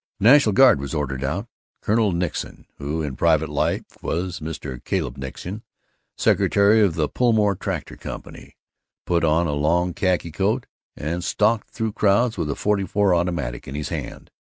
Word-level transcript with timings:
The 0.17 0.23
National 0.23 0.53
Guard 0.53 0.79
was 0.81 0.95
ordered 0.95 1.23
out. 1.23 1.47
Colonel 1.83 2.11
Nixon, 2.11 2.65
who 2.79 3.03
in 3.03 3.15
private 3.15 3.49
life 3.49 3.83
was 4.01 4.39
Mr. 4.39 4.83
Caleb 4.83 5.15
Nixon, 5.15 5.61
secretary 6.17 6.81
of 6.81 6.95
the 6.95 7.07
Pullmore 7.07 7.53
Tractor 7.55 7.97
Company, 7.97 8.57
put 9.05 9.23
on 9.23 9.45
a 9.45 9.53
long 9.53 9.93
khaki 9.93 10.31
coat 10.31 10.65
and 10.95 11.23
stalked 11.23 11.69
through 11.69 11.91
crowds, 11.91 12.35
a 12.35 12.41
.44 12.41 13.15
automatic 13.15 13.67
in 13.67 13.75
hand. 13.75 14.31